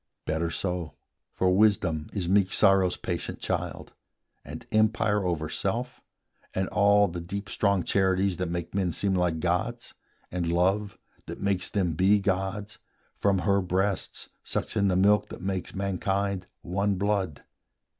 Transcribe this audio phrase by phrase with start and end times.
[0.25, 0.95] Better so:
[1.31, 3.93] For wisdom is meek sorrow's patient child,
[4.43, 6.01] And empire over self,
[6.55, 9.93] and all the deep Strong charities that make men seem like gods;
[10.31, 12.79] And love, that makes them be gods,
[13.13, 17.43] from her breasts Sucks in the milk that makes mankind one blood.